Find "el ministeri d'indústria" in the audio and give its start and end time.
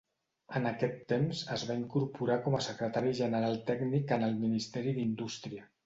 4.31-5.75